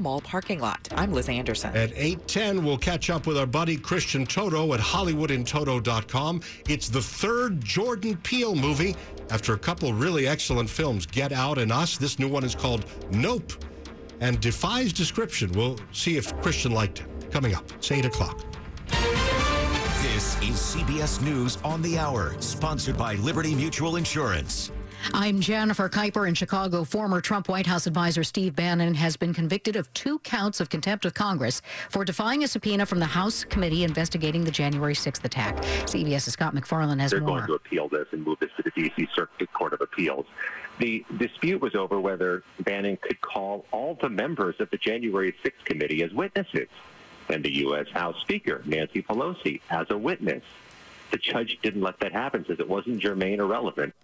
Mall 0.00 0.20
parking 0.20 0.60
lot. 0.60 0.86
I'm 0.94 1.12
Liz 1.12 1.28
Anderson. 1.28 1.76
At 1.76 1.90
8:10, 1.96 2.62
we'll 2.62 2.78
catch 2.78 3.10
up 3.10 3.26
with 3.26 3.36
our 3.36 3.46
buddy 3.46 3.76
Christian 3.76 4.24
Toto 4.24 4.72
at 4.72 4.78
HollywoodInToto.com. 4.78 6.40
It's 6.68 6.88
the 6.88 7.02
third 7.02 7.64
Jordan 7.64 8.16
Peele 8.18 8.54
movie 8.54 8.94
after 9.32 9.54
a 9.54 9.58
couple 9.58 9.92
really 9.92 10.28
excellent 10.28 10.70
films, 10.70 11.04
Get 11.04 11.32
Out 11.32 11.58
and 11.58 11.72
Us. 11.72 11.96
This 11.96 12.20
new 12.20 12.28
one 12.28 12.44
is 12.44 12.54
called 12.54 12.84
Nope 13.10 13.52
and 14.20 14.40
defies 14.40 14.92
description. 14.92 15.50
We'll 15.50 15.80
see 15.90 16.16
if 16.16 16.32
Christian 16.42 16.70
liked 16.70 17.00
it. 17.00 17.32
Coming 17.32 17.56
up, 17.56 17.68
it's 17.72 17.90
8 17.90 18.04
o'clock. 18.04 18.40
This 20.00 20.36
is 20.42 20.54
CBS 20.60 21.20
News 21.22 21.58
on 21.64 21.82
the 21.82 21.98
Hour, 21.98 22.36
sponsored 22.38 22.96
by 22.96 23.16
Liberty 23.16 23.52
Mutual 23.52 23.96
Insurance. 23.96 24.70
I'm 25.14 25.40
Jennifer 25.40 25.88
Keiper 25.88 26.28
in 26.28 26.34
Chicago. 26.34 26.84
Former 26.84 27.20
Trump 27.20 27.48
White 27.48 27.66
House 27.66 27.86
advisor 27.86 28.24
Steve 28.24 28.54
Bannon 28.54 28.94
has 28.94 29.16
been 29.16 29.32
convicted 29.32 29.76
of 29.76 29.92
two 29.94 30.18
counts 30.20 30.60
of 30.60 30.68
contempt 30.68 31.04
of 31.04 31.14
Congress 31.14 31.62
for 31.90 32.04
defying 32.04 32.44
a 32.44 32.48
subpoena 32.48 32.84
from 32.84 32.98
the 32.98 33.06
House 33.06 33.44
committee 33.44 33.84
investigating 33.84 34.44
the 34.44 34.50
January 34.50 34.94
6th 34.94 35.24
attack. 35.24 35.56
CBS's 35.86 36.32
Scott 36.32 36.52
MacFarlane 36.54 36.98
has 36.98 37.10
They're 37.12 37.20
more. 37.20 37.38
going 37.38 37.48
to 37.48 37.54
appeal 37.54 37.88
this 37.88 38.06
and 38.12 38.24
move 38.24 38.38
this 38.40 38.50
to 38.56 38.62
the 38.62 38.70
D.C. 38.70 39.08
Circuit 39.14 39.52
Court 39.52 39.72
of 39.72 39.80
Appeals. 39.80 40.26
The 40.78 41.04
dispute 41.16 41.60
was 41.60 41.74
over 41.74 42.00
whether 42.00 42.42
Bannon 42.60 42.98
could 43.00 43.20
call 43.20 43.64
all 43.72 43.96
the 44.00 44.08
members 44.08 44.56
of 44.60 44.70
the 44.70 44.76
January 44.78 45.34
6th 45.44 45.64
committee 45.64 46.02
as 46.02 46.12
witnesses 46.12 46.68
and 47.28 47.44
the 47.44 47.54
U.S. 47.58 47.86
House 47.92 48.16
Speaker, 48.20 48.62
Nancy 48.64 49.02
Pelosi, 49.02 49.60
as 49.70 49.86
a 49.90 49.98
witness. 49.98 50.42
The 51.10 51.18
judge 51.18 51.58
didn't 51.62 51.82
let 51.82 51.98
that 52.00 52.12
happen, 52.12 52.44
says 52.46 52.58
it 52.60 52.68
wasn't 52.68 52.98
germane 52.98 53.40
or 53.40 53.46
relevant. 53.46 53.94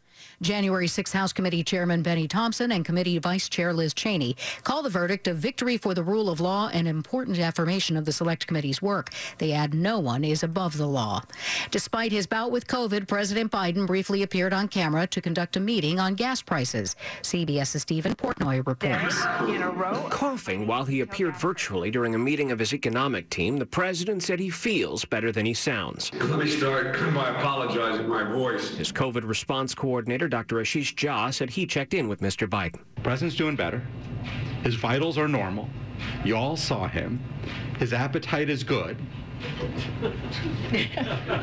January 0.43 0.87
6th 0.87 1.13
House 1.13 1.33
Committee 1.33 1.65
Chairman 1.65 2.03
Bennie 2.03 2.29
Thompson 2.29 2.73
and 2.73 2.85
Committee 2.85 3.19
Vice 3.19 3.49
Chair 3.49 3.73
Liz 3.73 3.95
Cheney 3.95 4.37
call 4.63 4.83
the 4.83 4.91
verdict 4.91 5.27
a 5.29 5.35
victory 5.35 5.77
for 5.77 5.95
the 5.95 6.03
rule 6.03 6.29
of 6.29 6.41
law 6.41 6.69
and 6.73 6.87
important 6.87 7.39
affirmation 7.39 7.97
of 7.97 8.05
the 8.05 8.13
Select 8.13 8.47
Committee's 8.47 8.81
work. 8.81 9.11
They 9.39 9.53
add 9.53 9.75
no 9.75 9.99
one 9.99 10.25
is 10.25 10.43
above 10.43 10.77
the 10.77 10.87
law. 10.87 11.23
Despite 11.71 12.13
his 12.13 12.27
bout 12.27 12.51
with 12.51 12.67
COVID, 12.67 13.09
President 13.09 13.51
Biden 13.51 13.87
briefly 13.87 14.23
appeared 14.23 14.53
on 14.53 14.69
camera 14.69 15.07
to 15.09 15.21
conduct 15.21 15.57
a 15.57 15.61
meeting 15.61 15.99
on 15.99 16.15
gas 16.15 16.43
prices. 16.43 16.97
CBS's 17.23 17.83
Steven 17.83 18.15
Portnoy 18.15 18.67
reports. 18.67 19.23
in 19.49 19.63
a 19.63 19.71
row. 19.71 20.07
Coughing 20.11 20.67
while 20.67 20.85
he 20.85 21.01
appeared 21.01 21.37
virtually 21.37 21.91
during 21.91 22.15
a 22.15 22.19
meeting 22.19 22.51
of 22.53 22.59
his 22.59 22.73
economic 22.73 23.29
team, 23.31 23.59
the 23.59 23.67
president 23.67 24.23
said 24.23 24.39
he 24.39 24.51
feels 24.51 25.05
better 25.05 25.33
than 25.33 25.47
he 25.47 25.55
sounds. 25.55 26.13
Let 26.15 26.39
me 26.39 26.49
start 26.49 26.95
by 27.15 27.31
apologizing 27.31 28.09
my 28.09 28.25
voice. 28.25 28.71
His 28.71 28.93
COVID 28.93 29.27
response 29.27 29.75
coordinator, 29.75 30.04
Dr. 30.05 30.57
Ashish 30.57 30.95
Jha, 30.95 31.33
said 31.33 31.51
he 31.51 31.67
checked 31.67 31.95
in 31.95 32.09
with 32.09 32.21
Mr. 32.21 32.49
Biden. 32.49 32.81
The 32.97 33.01
president's 33.03 33.37
doing 33.37 33.57
better. 33.57 33.83
His 34.63 34.75
vitals 34.75 35.19
are 35.19 35.29
normal. 35.29 35.69
You 36.25 36.37
all 36.37 36.57
saw 36.57 36.89
him. 36.89 37.21
His 37.79 37.93
appetite 37.93 38.49
is 38.49 38.65
good. 38.65 38.97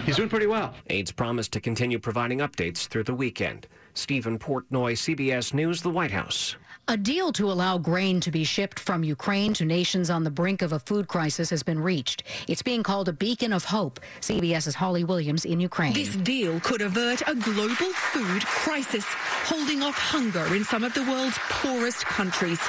He's 0.06 0.16
doing 0.16 0.30
pretty 0.30 0.48
well. 0.48 0.74
Aides 0.90 1.12
promised 1.12 1.54
to 1.54 1.60
continue 1.60 2.00
providing 2.00 2.40
updates 2.40 2.88
through 2.88 3.04
the 3.04 3.14
weekend. 3.14 3.68
Steven 3.94 4.40
Portnoy, 4.40 4.94
CBS 4.94 5.54
News, 5.54 5.82
the 5.82 5.90
White 5.90 6.12
House. 6.12 6.56
A 6.88 6.98
deal 6.98 7.32
to 7.34 7.50
allow 7.52 7.78
grain 7.78 8.20
to 8.22 8.32
be 8.32 8.44
shipped 8.44 8.80
from 8.80 9.04
Ukraine 9.04 9.54
to 9.54 9.66
nations 9.66 10.10
on 10.10 10.24
the 10.24 10.32
brink 10.32 10.62
of 10.62 10.74
a 10.74 10.80
food 10.80 11.08
crisis 11.08 11.50
has 11.50 11.64
been 11.64 11.80
reached. 11.80 12.24
It's 12.48 12.62
being 12.62 12.84
called 12.84 13.08
a 13.08 13.14
beacon 13.14 13.54
of 13.54 13.64
hope. 13.64 14.00
CBS's 14.20 14.76
Holly 14.76 15.04
Williams 15.04 15.46
in 15.46 15.60
Ukraine. 15.60 15.94
This 15.94 16.16
deal 16.16 16.60
could 16.60 16.82
avert 16.82 17.22
a 17.28 17.36
global 17.36 17.94
food 18.12 18.46
crisis, 18.46 19.06
holding 19.46 19.84
off 19.84 19.98
hunger 19.98 20.54
in 20.54 20.64
some 20.66 20.84
of 20.84 20.94
the 20.94 21.04
world's 21.04 21.38
poorest 21.50 22.04
countries. 22.06 22.60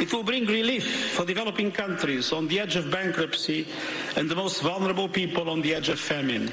It 0.00 0.12
will 0.12 0.24
bring 0.24 0.46
relief 0.46 1.12
for 1.14 1.24
developing 1.24 1.70
countries 1.70 2.32
on 2.32 2.48
the 2.48 2.58
edge 2.58 2.74
of 2.74 2.90
bankruptcy 2.90 3.68
and 4.16 4.28
the 4.28 4.34
most 4.34 4.62
vulnerable 4.62 5.08
people 5.08 5.50
on 5.50 5.60
the 5.60 5.74
edge 5.74 5.90
of 5.90 6.00
famine. 6.00 6.50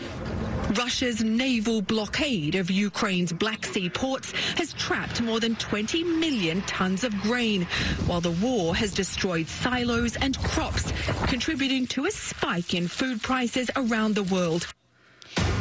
Russia's 0.73 1.23
naval 1.23 1.81
blockade 1.81 2.55
of 2.55 2.69
Ukraine's 2.69 3.31
Black 3.31 3.65
Sea 3.65 3.89
ports 3.89 4.31
has 4.57 4.73
trapped 4.73 5.21
more 5.21 5.39
than 5.39 5.55
20 5.55 6.03
million 6.03 6.61
tons 6.63 7.03
of 7.05 7.15
grain, 7.21 7.63
while 8.05 8.19
the 8.19 8.31
war 8.31 8.75
has 8.75 8.93
destroyed 8.93 9.47
silos 9.47 10.17
and 10.17 10.37
crops, 10.39 10.91
contributing 11.27 11.87
to 11.87 12.05
a 12.05 12.11
spike 12.11 12.73
in 12.73 12.87
food 12.87 13.21
prices 13.21 13.71
around 13.77 14.15
the 14.15 14.23
world. 14.23 14.67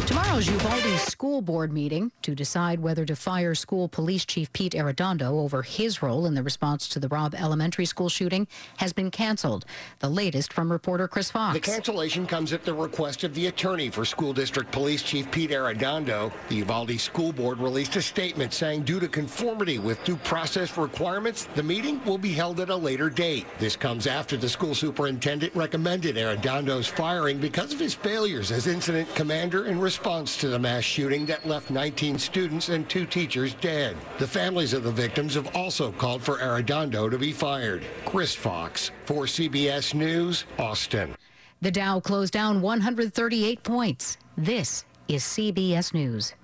Tomorrow's 0.06 0.46
Uvalde 0.46 0.98
school 1.00 1.42
board 1.42 1.72
meeting 1.72 2.12
to 2.22 2.36
decide 2.36 2.78
whether 2.78 3.04
to 3.04 3.16
fire 3.16 3.56
school 3.56 3.88
police 3.88 4.24
chief 4.24 4.52
Pete 4.52 4.74
Arredondo 4.74 5.30
over 5.32 5.62
his 5.62 6.00
role 6.00 6.26
in 6.26 6.34
the 6.34 6.44
response 6.44 6.88
to 6.90 7.00
the 7.00 7.08
Robb 7.08 7.34
Elementary 7.34 7.86
School 7.86 8.08
shooting 8.08 8.46
has 8.76 8.92
been 8.92 9.10
canceled. 9.10 9.64
The 9.98 10.08
latest 10.08 10.52
from 10.52 10.70
reporter 10.70 11.08
Chris 11.08 11.32
Fox. 11.32 11.54
The 11.54 11.60
cancellation 11.60 12.24
comes 12.24 12.52
at 12.52 12.64
the 12.64 12.72
request 12.72 13.24
of 13.24 13.34
the 13.34 13.48
attorney 13.48 13.90
for 13.90 14.04
School 14.04 14.32
District 14.32 14.70
Police 14.70 15.02
Chief 15.02 15.28
Pete 15.32 15.50
Arredondo. 15.50 16.32
The 16.50 16.56
Uvalde 16.56 17.00
School 17.00 17.32
Board 17.32 17.58
released 17.58 17.96
a 17.96 18.02
statement 18.02 18.52
saying 18.52 18.82
due 18.82 19.00
to 19.00 19.08
conformity 19.08 19.80
with 19.80 20.02
due 20.04 20.16
process 20.18 20.76
requirements, 20.78 21.48
the 21.56 21.62
meeting 21.64 22.00
will 22.04 22.18
be 22.18 22.32
held 22.32 22.60
at 22.60 22.70
a 22.70 22.76
later 22.76 23.10
date. 23.10 23.46
This 23.58 23.74
comes 23.74 24.06
after 24.06 24.36
the 24.36 24.48
school 24.48 24.74
superintendent 24.74 25.52
recommended 25.56 26.14
Arredondo's 26.14 26.86
firing 26.86 27.38
because 27.38 27.72
of 27.72 27.80
his 27.80 27.94
failures 27.94 28.52
as 28.52 28.68
incident 28.68 29.12
commander 29.16 29.66
in 29.66 29.80
response 29.96 30.36
to 30.36 30.48
the 30.48 30.58
mass 30.58 30.84
shooting 30.84 31.24
that 31.24 31.46
left 31.46 31.70
19 31.70 32.18
students 32.18 32.68
and 32.68 32.86
two 32.86 33.06
teachers 33.06 33.54
dead. 33.54 33.96
The 34.18 34.26
families 34.26 34.74
of 34.74 34.82
the 34.82 34.92
victims 34.92 35.36
have 35.36 35.56
also 35.56 35.90
called 35.90 36.22
for 36.22 36.36
Arredondo 36.36 37.10
to 37.10 37.16
be 37.16 37.32
fired. 37.32 37.82
Chris 38.04 38.34
Fox 38.34 38.90
for 39.06 39.24
CBS 39.24 39.94
News, 39.94 40.44
Austin. 40.58 41.16
The 41.62 41.70
Dow 41.70 41.98
closed 41.98 42.34
down 42.34 42.60
138 42.60 43.62
points. 43.62 44.18
This 44.36 44.84
is 45.08 45.22
CBS 45.22 45.94
News. 45.94 46.34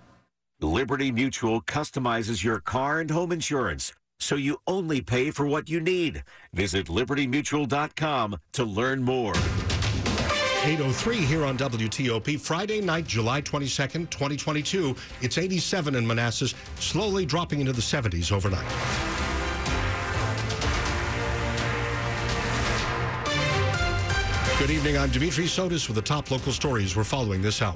Liberty 0.63 1.13
Mutual 1.13 1.61
customizes 1.61 2.43
your 2.43 2.61
car 2.61 3.01
and 3.01 3.11
home 3.11 3.33
insurance 3.33 3.93
so 4.19 4.37
you 4.37 4.57
only 4.67 5.03
pay 5.03 5.31
for 5.31 5.47
what 5.47 5.69
you 5.69 5.79
need. 5.79 6.23
Visit 6.55 6.87
libertymutual.com 6.87 8.39
to 8.53 8.65
learn 8.65 9.03
more. 9.03 9.35
803 10.65 11.17
here 11.17 11.45
on 11.45 11.59
WTOP. 11.59 12.39
Friday 12.39 12.81
night, 12.81 13.05
July 13.05 13.43
22nd, 13.43 14.09
2022. 14.11 14.95
It's 15.21 15.37
87 15.37 15.97
in 15.97 16.07
Manassas, 16.07 16.55
slowly 16.79 17.27
dropping 17.27 17.59
into 17.59 17.73
the 17.73 17.81
70s 17.81 18.31
overnight. 18.31 18.63
Good 24.61 24.71
evening. 24.71 24.99
I'm 24.99 25.11
Dimitri 25.11 25.47
Sotis 25.47 25.89
with 25.89 25.97
the 25.97 26.03
top 26.03 26.31
local 26.31 26.53
stories 26.53 26.95
we're 26.95 27.03
following 27.03 27.43
this 27.43 27.61
hour. 27.61 27.75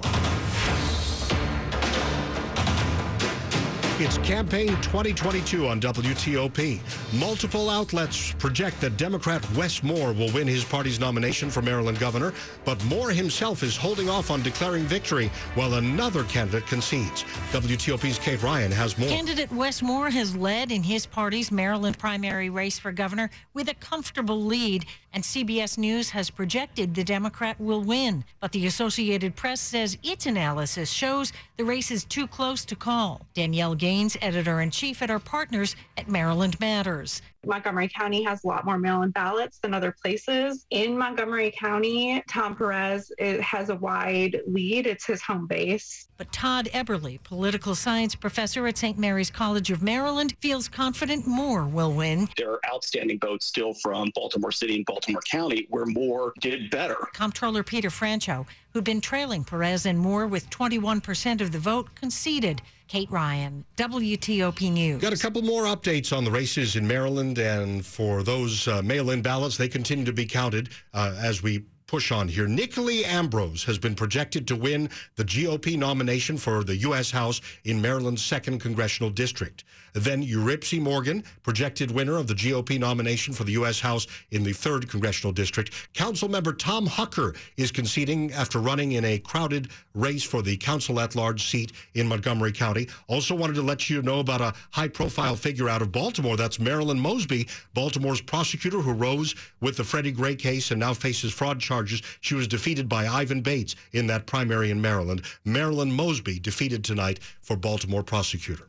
It's 3.99 4.19
campaign 4.19 4.69
2022 4.83 5.67
on 5.69 5.81
WTOP. 5.81 6.81
Multiple 7.19 7.71
outlets 7.71 8.35
project 8.35 8.79
that 8.83 8.99
Democrat 8.99 9.43
Wes 9.53 9.83
Moore 9.83 10.13
will 10.13 10.31
win 10.33 10.47
his 10.47 10.65
party's 10.65 11.01
nomination 11.01 11.49
for 11.49 11.63
Maryland 11.63 11.99
governor, 11.99 12.35
but 12.67 12.85
Moore 12.85 13.09
himself 13.09 13.63
is 13.63 13.75
holding 13.75 14.11
off 14.11 14.31
on 14.31 14.43
declaring 14.43 14.83
victory 14.83 15.31
while 15.55 15.75
another 15.75 16.25
candidate 16.25 16.67
concedes. 16.67 17.23
WTOP's 17.53 18.19
Kate 18.19 18.43
Ryan 18.43 18.71
has 18.71 18.99
more. 18.99 19.09
Candidate 19.09 19.51
Wes 19.51 19.81
Moore 19.81 20.11
has 20.11 20.37
led 20.37 20.71
in 20.71 20.83
his 20.83 21.07
party's 21.07 21.51
Maryland 21.51 21.99
primary 21.99 22.51
race 22.51 22.79
for 22.79 22.93
governor 22.93 23.31
with 23.55 23.71
a 23.71 23.75
comfortable 23.77 24.45
lead, 24.45 24.85
and 25.17 25.25
CBS 25.25 25.79
News 25.79 26.11
has 26.11 26.29
projected 26.29 26.95
the 26.95 27.03
Democrat 27.03 27.59
will 27.59 27.81
win. 27.81 28.23
But 28.39 28.53
the 28.53 28.67
Associated 28.67 29.35
Press 29.35 29.63
says 29.63 29.97
its 30.03 30.27
analysis 30.27 30.91
shows 30.91 31.33
the 31.57 31.65
race 31.65 31.91
is 31.91 32.05
too 32.05 32.27
close 32.27 32.67
to 32.67 32.77
call. 32.77 33.23
Danielle 33.33 33.75
Gaines, 33.75 34.19
editor 34.21 34.61
in 34.61 34.71
chief 34.71 35.01
at 35.01 35.11
our 35.11 35.19
partners 35.19 35.75
at 35.97 36.07
Maryland 36.07 36.61
Matters. 36.61 37.23
Montgomery 37.47 37.89
County 37.89 38.25
has 38.25 38.43
a 38.43 38.49
lot 38.49 38.65
more 38.67 38.77
mail-in 38.77 39.11
ballots 39.11 39.59
than 39.61 39.73
other 39.73 39.95
places. 40.03 40.67
In 40.71 40.99
Montgomery 40.99 41.55
County, 41.57 42.23
Tom 42.29 42.57
Perez 42.57 43.11
has 43.41 43.71
a 43.71 43.77
wide 43.77 44.41
lead. 44.49 44.87
It's 44.89 45.07
his 45.07 45.23
home 45.23 45.47
base. 45.47 46.09
But 46.19 46.33
Todd 46.33 46.69
Eberly, 46.75 47.23
political 47.23 47.77
science 47.77 48.17
professor 48.17 48.67
at 48.67 48.77
St. 48.77 48.99
Mary's 48.99 49.31
College 49.31 49.71
of 49.71 49.81
Maryland, 49.81 50.35
feels 50.41 50.69
confident 50.69 51.27
Moore 51.27 51.67
will 51.67 51.93
win. 51.93 52.29
There 52.37 52.51
are 52.51 52.61
outstanding 52.69 53.21
votes 53.21 53.47
still 53.47 53.75
from 53.75 54.11
Baltimore 54.17 54.51
City 54.51 54.75
and 54.75 54.85
Baltimore 54.85 55.06
County 55.31 55.67
where 55.71 55.87
Moore 55.87 56.33
did 56.41 56.71
better. 56.71 56.97
Comptroller 57.13 57.63
Peter 57.63 57.91
Franchot, 57.91 58.47
who'd 58.73 58.85
been 58.85 59.01
trailing 59.01 59.45
Perez 59.45 59.87
and 59.87 59.99
Moore 59.99 60.27
with 60.27 60.49
21% 60.51 61.41
of 61.41 61.53
the 61.53 61.59
vote, 61.59 61.95
conceded. 61.95 62.63
Kate 62.89 63.11
Ryan, 63.11 63.65
WTOP 63.77 64.73
News. 64.73 65.03
Got 65.03 65.13
a 65.13 65.19
couple 65.19 65.43
more 65.43 65.65
updates 65.65 66.17
on 66.17 66.25
the 66.25 66.31
races 66.31 66.77
in 66.77 66.87
Maryland, 66.87 67.37
and 67.39 67.85
for 67.85 68.23
those 68.23 68.69
uh, 68.69 68.81
mail 68.83 69.11
in 69.11 69.23
ballots, 69.23 69.57
they 69.57 69.67
continue 69.67 70.05
to 70.05 70.13
be 70.13 70.25
counted 70.25 70.69
uh, 70.95 71.17
as 71.19 71.43
we 71.43 71.65
push 71.87 72.11
on 72.11 72.27
here. 72.27 72.49
Nicolee 72.49 73.05
Ambrose 73.05 73.63
has 73.65 73.79
been 73.79 73.95
projected 73.95 74.47
to 74.49 74.57
win 74.57 74.91
the 75.15 75.25
GOP 75.25 75.79
nomination 75.79 76.37
for 76.37 76.65
the 76.65 76.77
U.S. 76.79 77.13
House 77.13 77.41
in 77.65 77.81
Maryland's 77.81 78.23
2nd 78.23 78.61
Congressional 78.61 79.11
District. 79.11 79.63
Then 79.93 80.23
Yuripzy 80.23 80.81
Morgan, 80.81 81.25
projected 81.43 81.91
winner 81.91 82.17
of 82.17 82.27
the 82.27 82.35
GOP 82.35 82.79
nomination 82.79 83.33
for 83.33 83.45
the 83.45 83.53
U.S. 83.53 83.81
House 83.81 84.07
in 84.31 84.43
the 84.43 84.51
3rd 84.51 84.91
Congressional 84.91 85.33
District. 85.33 85.73
Councilmember 85.95 86.59
Tom 86.59 86.87
Hucker 86.87 87.37
is 87.57 87.71
conceding 87.71 88.33
after 88.33 88.59
running 88.59 88.93
in 88.93 89.05
a 89.05 89.19
crowded 89.21 89.71
race 89.95 90.25
for 90.25 90.43
the 90.43 90.57
council 90.57 91.01
at 91.01 91.15
large 91.15 91.49
seat 91.49 91.73
in 91.95 92.09
Montgomery 92.09 92.53
County. 92.53 92.89
Also 93.07 93.35
wanted 93.35 93.55
to 93.55 93.63
let 93.63 93.89
you 93.89 94.03
know 94.03 94.19
about 94.21 94.41
a 94.41 94.53
high 94.73 94.89
profile 94.89 95.37
figure 95.37 95.69
out 95.69 95.83
of 95.83 95.93
Baltimore. 95.93 96.37
That's 96.37 96.59
Marilyn 96.59 96.99
Mosby, 96.99 97.49
Baltimore's 97.75 98.21
prosecutor 98.21 98.81
who 98.81 98.93
rose 98.93 99.35
with 99.61 99.77
the 99.77 99.85
Freddie 99.85 100.13
Gray 100.13 100.35
case 100.35 100.73
and 100.73 100.81
now 100.81 100.93
faces 100.93 101.33
fraud 101.33 101.61
charges. 101.61 101.76
She 102.21 102.35
was 102.35 102.49
defeated 102.49 102.89
by 102.89 103.07
Ivan 103.07 103.41
Bates 103.43 103.77
in 103.93 104.07
that 104.07 104.27
primary 104.27 104.71
in 104.71 104.81
Maryland. 104.81 105.23
Marilyn 105.45 105.93
Mosby 105.93 106.39
defeated 106.39 106.85
tonight 106.85 107.21
for 107.41 107.57
Baltimore 107.57 108.03
prosecutor. 108.03 108.69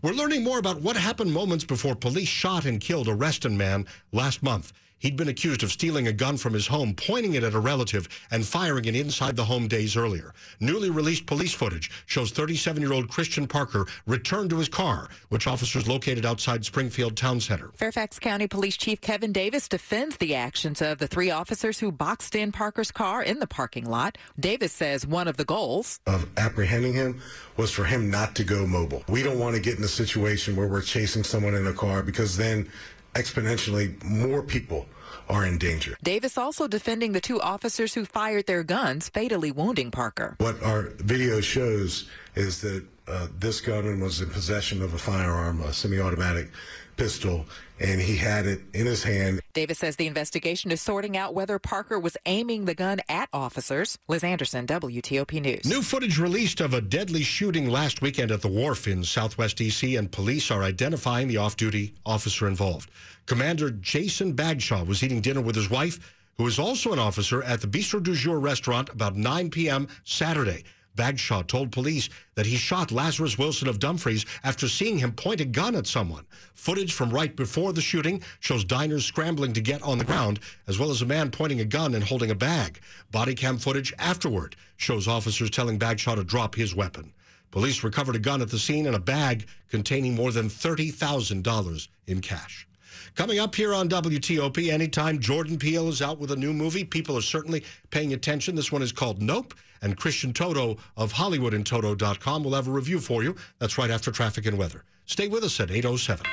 We're 0.00 0.12
learning 0.12 0.44
more 0.44 0.58
about 0.58 0.80
what 0.80 0.96
happened 0.96 1.32
moments 1.32 1.64
before 1.64 1.94
police 1.94 2.28
shot 2.28 2.64
and 2.64 2.80
killed 2.80 3.08
a 3.08 3.14
Reston 3.14 3.56
man 3.56 3.86
last 4.12 4.42
month. 4.42 4.72
He'd 5.02 5.16
been 5.16 5.28
accused 5.28 5.64
of 5.64 5.72
stealing 5.72 6.06
a 6.06 6.12
gun 6.12 6.36
from 6.36 6.52
his 6.52 6.68
home, 6.68 6.94
pointing 6.94 7.34
it 7.34 7.42
at 7.42 7.54
a 7.54 7.58
relative, 7.58 8.08
and 8.30 8.46
firing 8.46 8.84
it 8.84 8.94
inside 8.94 9.34
the 9.34 9.44
home 9.44 9.66
days 9.66 9.96
earlier. 9.96 10.32
Newly 10.60 10.90
released 10.90 11.26
police 11.26 11.52
footage 11.52 11.90
shows 12.06 12.30
37 12.30 12.80
year 12.80 12.92
old 12.92 13.08
Christian 13.08 13.48
Parker 13.48 13.84
returned 14.06 14.50
to 14.50 14.58
his 14.58 14.68
car, 14.68 15.08
which 15.28 15.48
officers 15.48 15.88
located 15.88 16.24
outside 16.24 16.64
Springfield 16.64 17.16
Town 17.16 17.40
Center. 17.40 17.72
Fairfax 17.74 18.20
County 18.20 18.46
Police 18.46 18.76
Chief 18.76 19.00
Kevin 19.00 19.32
Davis 19.32 19.68
defends 19.68 20.18
the 20.18 20.36
actions 20.36 20.80
of 20.80 20.98
the 20.98 21.08
three 21.08 21.32
officers 21.32 21.80
who 21.80 21.90
boxed 21.90 22.36
in 22.36 22.52
Parker's 22.52 22.92
car 22.92 23.24
in 23.24 23.40
the 23.40 23.46
parking 23.48 23.90
lot. 23.90 24.16
Davis 24.38 24.70
says 24.70 25.04
one 25.04 25.26
of 25.26 25.36
the 25.36 25.44
goals 25.44 25.98
of 26.06 26.28
apprehending 26.36 26.92
him 26.92 27.20
was 27.56 27.72
for 27.72 27.82
him 27.84 28.08
not 28.08 28.36
to 28.36 28.44
go 28.44 28.68
mobile. 28.68 29.02
We 29.08 29.24
don't 29.24 29.40
want 29.40 29.56
to 29.56 29.60
get 29.60 29.78
in 29.78 29.82
a 29.82 29.88
situation 29.88 30.54
where 30.54 30.68
we're 30.68 30.80
chasing 30.80 31.24
someone 31.24 31.56
in 31.56 31.66
a 31.66 31.72
car 31.72 32.04
because 32.04 32.36
then 32.36 32.70
exponentially 33.14 34.02
more 34.02 34.42
people 34.42 34.86
are 35.28 35.46
in 35.46 35.58
danger. 35.58 35.96
Davis 36.02 36.36
also 36.36 36.66
defending 36.66 37.12
the 37.12 37.20
two 37.20 37.40
officers 37.40 37.94
who 37.94 38.04
fired 38.04 38.46
their 38.46 38.62
guns, 38.62 39.08
fatally 39.08 39.50
wounding 39.50 39.90
Parker. 39.90 40.36
What 40.38 40.62
our 40.62 40.90
video 40.98 41.40
shows 41.40 42.08
is 42.34 42.60
that 42.62 42.84
uh, 43.08 43.28
this 43.38 43.60
gunman 43.60 44.00
was 44.00 44.20
in 44.20 44.30
possession 44.30 44.82
of 44.82 44.94
a 44.94 44.98
firearm, 44.98 45.60
a 45.62 45.72
semi-automatic 45.72 46.50
pistol, 46.96 47.46
and 47.80 48.00
he 48.00 48.16
had 48.16 48.46
it 48.46 48.60
in 48.72 48.86
his 48.86 49.02
hand. 49.02 49.40
Davis 49.54 49.78
says 49.78 49.96
the 49.96 50.06
investigation 50.06 50.70
is 50.70 50.80
sorting 50.80 51.16
out 51.16 51.34
whether 51.34 51.58
Parker 51.58 51.98
was 51.98 52.16
aiming 52.24 52.64
the 52.64 52.74
gun 52.74 53.00
at 53.08 53.28
officers. 53.32 53.98
Liz 54.08 54.24
Anderson, 54.24 54.66
WTOP 54.66 55.40
News. 55.42 55.66
New 55.66 55.82
footage 55.82 56.18
released 56.18 56.60
of 56.60 56.72
a 56.72 56.80
deadly 56.80 57.22
shooting 57.22 57.68
last 57.68 58.00
weekend 58.00 58.30
at 58.30 58.40
the 58.40 58.48
wharf 58.48 58.88
in 58.88 59.04
southwest 59.04 59.58
D.C., 59.58 59.96
and 59.96 60.10
police 60.10 60.50
are 60.50 60.62
identifying 60.62 61.28
the 61.28 61.36
off 61.36 61.56
duty 61.56 61.94
officer 62.06 62.48
involved. 62.48 62.90
Commander 63.26 63.70
Jason 63.70 64.32
Bagshaw 64.32 64.84
was 64.84 65.02
eating 65.02 65.20
dinner 65.20 65.42
with 65.42 65.56
his 65.56 65.68
wife, 65.68 66.16
who 66.38 66.46
is 66.46 66.58
also 66.58 66.92
an 66.92 66.98
officer, 66.98 67.42
at 67.42 67.60
the 67.60 67.66
Bistro 67.66 68.02
du 68.02 68.14
Jour 68.14 68.38
restaurant 68.38 68.88
about 68.88 69.16
9 69.16 69.50
p.m. 69.50 69.86
Saturday. 70.04 70.64
Bagshaw 70.94 71.42
told 71.42 71.72
police 71.72 72.08
that 72.34 72.46
he 72.46 72.56
shot 72.56 72.92
Lazarus 72.92 73.38
Wilson 73.38 73.68
of 73.68 73.78
Dumfries 73.78 74.26
after 74.44 74.68
seeing 74.68 74.98
him 74.98 75.12
point 75.12 75.40
a 75.40 75.44
gun 75.44 75.74
at 75.74 75.86
someone. 75.86 76.26
Footage 76.54 76.92
from 76.92 77.10
right 77.10 77.34
before 77.34 77.72
the 77.72 77.80
shooting 77.80 78.22
shows 78.40 78.64
diners 78.64 79.04
scrambling 79.04 79.52
to 79.54 79.60
get 79.60 79.82
on 79.82 79.98
the 79.98 80.04
ground, 80.04 80.40
as 80.66 80.78
well 80.78 80.90
as 80.90 81.02
a 81.02 81.06
man 81.06 81.30
pointing 81.30 81.60
a 81.60 81.64
gun 81.64 81.94
and 81.94 82.04
holding 82.04 82.30
a 82.30 82.34
bag. 82.34 82.80
Body 83.10 83.34
cam 83.34 83.58
footage 83.58 83.92
afterward 83.98 84.56
shows 84.76 85.08
officers 85.08 85.50
telling 85.50 85.78
Bagshaw 85.78 86.16
to 86.16 86.24
drop 86.24 86.54
his 86.54 86.74
weapon. 86.74 87.12
Police 87.50 87.84
recovered 87.84 88.16
a 88.16 88.18
gun 88.18 88.40
at 88.40 88.50
the 88.50 88.58
scene 88.58 88.86
and 88.86 88.96
a 88.96 89.00
bag 89.00 89.46
containing 89.68 90.14
more 90.14 90.32
than 90.32 90.48
$30,000 90.48 91.88
in 92.06 92.20
cash. 92.20 92.66
Coming 93.14 93.38
up 93.38 93.54
here 93.54 93.74
on 93.74 93.88
WTOP, 93.88 94.70
anytime 94.70 95.18
Jordan 95.18 95.58
Peele 95.58 95.88
is 95.88 96.02
out 96.02 96.18
with 96.18 96.30
a 96.30 96.36
new 96.36 96.52
movie, 96.52 96.84
people 96.84 97.16
are 97.16 97.22
certainly 97.22 97.64
paying 97.90 98.12
attention. 98.12 98.54
This 98.54 98.72
one 98.72 98.82
is 98.82 98.92
called 98.92 99.20
Nope, 99.20 99.54
and 99.82 99.96
Christian 99.96 100.32
Toto 100.32 100.76
of 100.96 101.12
HollywoodInToto.com 101.12 102.44
will 102.44 102.54
have 102.54 102.68
a 102.68 102.70
review 102.70 103.00
for 103.00 103.22
you. 103.22 103.36
That's 103.58 103.78
right 103.78 103.90
after 103.90 104.10
traffic 104.10 104.46
and 104.46 104.58
weather. 104.58 104.84
Stay 105.06 105.28
with 105.28 105.44
us 105.44 105.60
at 105.60 105.70
807. 105.70 106.26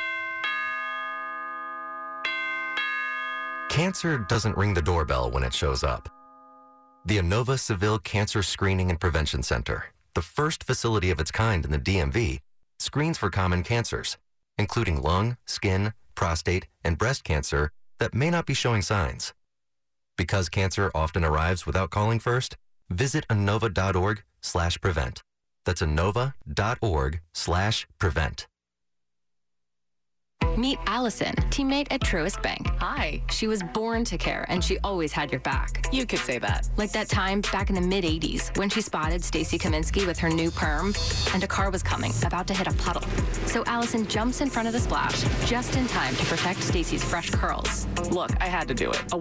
Cancer 3.69 4.17
doesn't 4.17 4.57
ring 4.57 4.73
the 4.73 4.81
doorbell 4.81 5.29
when 5.31 5.43
it 5.43 5.53
shows 5.53 5.83
up. 5.83 6.09
The 7.05 7.17
Inova 7.17 7.57
Saville 7.57 7.99
Cancer 7.99 8.43
Screening 8.43 8.89
and 8.89 8.99
Prevention 8.99 9.41
Center, 9.41 9.85
the 10.15 10.21
first 10.21 10.63
facility 10.63 11.11
of 11.11 11.19
its 11.19 11.31
kind 11.31 11.63
in 11.63 11.71
the 11.71 11.79
DMV, 11.79 12.39
screens 12.77 13.17
for 13.17 13.29
common 13.29 13.63
cancers, 13.63 14.17
including 14.57 15.01
lung, 15.01 15.37
skin, 15.45 15.93
prostate, 16.19 16.67
and 16.83 16.97
breast 16.97 17.23
cancer 17.23 17.71
that 17.99 18.13
may 18.13 18.29
not 18.29 18.45
be 18.45 18.53
showing 18.53 18.81
signs. 18.81 19.33
Because 20.17 20.49
cancer 20.49 20.91
often 20.93 21.23
arrives 21.23 21.65
without 21.65 21.91
calling 21.91 22.19
first, 22.19 22.57
visit 22.89 23.25
inova.org 23.29 24.23
slash 24.41 24.75
prevent. 24.81 25.23
That's 25.65 25.81
inova.org 25.81 27.21
slash 27.33 27.87
prevent. 27.99 28.47
Meet 30.59 30.79
Allison, 30.87 31.33
teammate 31.51 31.87
at 31.89 32.01
Truist 32.01 32.41
Bank. 32.41 32.67
Hi. 32.79 33.21
She 33.29 33.47
was 33.47 33.63
born 33.63 34.03
to 34.03 34.17
care, 34.17 34.45
and 34.49 34.61
she 34.61 34.77
always 34.83 35.13
had 35.13 35.31
your 35.31 35.39
back. 35.39 35.85
You 35.93 36.05
could 36.05 36.19
say 36.19 36.37
that. 36.39 36.67
Like 36.75 36.91
that 36.91 37.07
time 37.07 37.39
back 37.39 37.69
in 37.69 37.75
the 37.75 37.81
mid 37.81 38.03
80s 38.03 38.57
when 38.57 38.69
she 38.69 38.81
spotted 38.81 39.23
Stacy 39.23 39.57
Kaminsky 39.57 40.05
with 40.05 40.19
her 40.19 40.29
new 40.29 40.51
perm, 40.51 40.93
and 41.33 41.43
a 41.43 41.47
car 41.47 41.69
was 41.69 41.81
coming, 41.81 42.11
about 42.25 42.45
to 42.47 42.53
hit 42.53 42.67
a 42.67 42.73
puddle. 42.73 43.03
So 43.45 43.63
Allison 43.67 44.05
jumps 44.07 44.41
in 44.41 44.49
front 44.49 44.67
of 44.67 44.73
the 44.73 44.81
splash 44.81 45.23
just 45.47 45.77
in 45.77 45.87
time 45.87 46.13
to 46.15 46.25
protect 46.25 46.61
Stacy's 46.61 47.03
fresh 47.03 47.29
curls. 47.29 47.87
Look, 48.09 48.31
I 48.41 48.47
had 48.47 48.67
to 48.67 48.73
do 48.73 48.89
it. 48.91 49.13